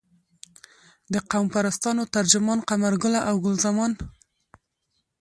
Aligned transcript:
د 1.13 1.15
قوم 1.31 1.47
پرستانو 1.53 2.03
ترجمان 2.15 2.59
قمرګله 2.69 3.19
او 3.29 3.35
ګل 3.43 3.55
زمان. 3.65 3.91